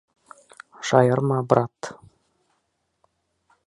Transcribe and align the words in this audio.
Шаярма, 0.87 1.39
брат! 1.53 1.93